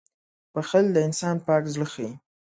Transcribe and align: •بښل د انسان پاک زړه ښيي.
•بښل 0.53 0.85
د 0.93 0.97
انسان 1.07 1.37
پاک 1.47 1.63
زړه 1.73 1.87
ښيي. 1.93 2.11